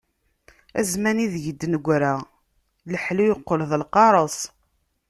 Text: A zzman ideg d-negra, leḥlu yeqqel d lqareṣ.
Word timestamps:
A 0.79 0.81
zzman 0.89 1.17
ideg 1.25 1.45
d-negra, 1.59 2.13
leḥlu 2.91 3.23
yeqqel 3.27 3.61
d 3.69 3.71
lqareṣ. 3.81 4.37